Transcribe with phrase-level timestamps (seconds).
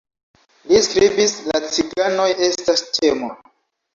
[0.69, 3.29] Li skribis "La ciganoj estas temo.